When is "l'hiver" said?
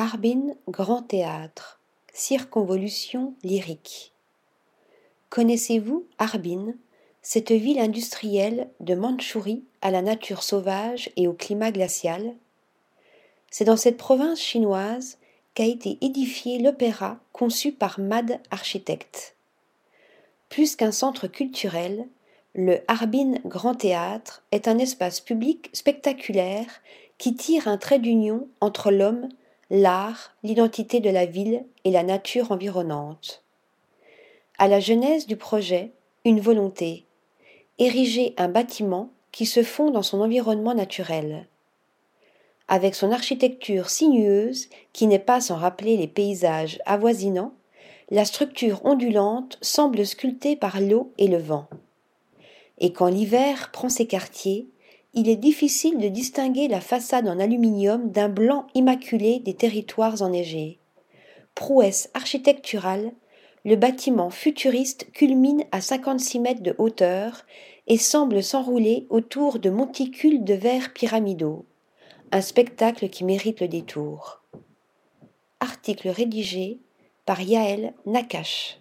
53.08-53.70